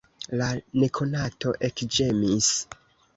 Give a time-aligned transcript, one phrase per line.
[0.41, 0.45] La
[0.83, 2.49] nekonato ekĝemis.